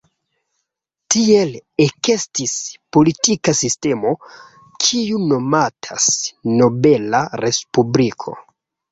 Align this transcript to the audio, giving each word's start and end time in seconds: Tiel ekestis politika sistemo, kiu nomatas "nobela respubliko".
Tiel 1.15 1.49
ekestis 1.83 2.53
politika 2.97 3.53
sistemo, 3.59 4.13
kiu 4.85 5.19
nomatas 5.33 6.07
"nobela 6.63 7.21
respubliko". 7.43 8.35